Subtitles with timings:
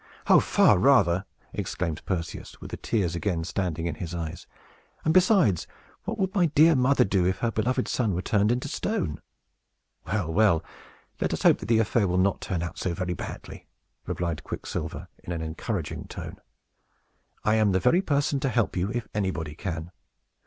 [0.25, 4.47] "Oh, far rather!" exclaimed Perseus, with the tears again standing in his eyes.
[5.05, 5.67] "And, besides,
[6.05, 9.21] what would my dear mother do, if her beloved son were turned into a stone?"
[10.07, 10.63] "Well, well,
[11.19, 13.67] let us hope that the affair will not turn out so very badly,"
[14.07, 16.37] replied Quicksilver, in an encouraging tone.
[17.43, 19.91] "I am the very person to help you, if anybody can.